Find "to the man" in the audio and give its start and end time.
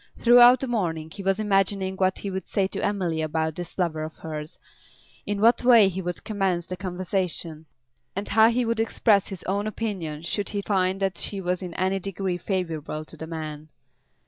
13.05-13.69